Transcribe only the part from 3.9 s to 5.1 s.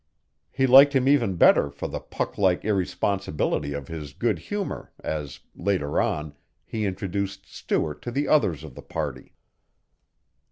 good humor